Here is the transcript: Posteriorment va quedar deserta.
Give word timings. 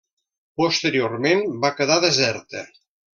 Posteriorment 0.61 1.43
va 1.65 1.71
quedar 1.81 1.99
deserta. 2.07 2.65